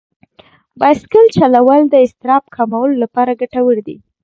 بایسکل 0.79 1.25
چلول 1.37 1.81
د 1.89 1.95
اضطراب 2.05 2.43
کمولو 2.55 2.95
لپاره 3.03 3.37
ګټور 3.41 3.75
دي. 3.87 3.97